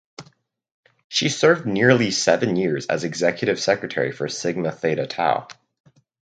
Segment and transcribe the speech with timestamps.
[1.09, 5.47] She served nearly seven years as executive secretary for Sigma Theta Tau.